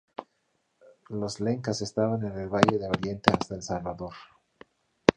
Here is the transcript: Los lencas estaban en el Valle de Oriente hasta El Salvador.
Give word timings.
Los 1.09 1.39
lencas 1.41 1.83
estaban 1.83 2.25
en 2.25 2.35
el 2.35 2.49
Valle 2.49 2.79
de 2.79 2.87
Oriente 2.87 3.31
hasta 3.31 3.53
El 3.53 3.61
Salvador. 3.61 4.15